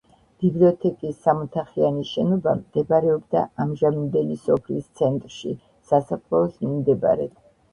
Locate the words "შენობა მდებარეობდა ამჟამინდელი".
2.11-4.39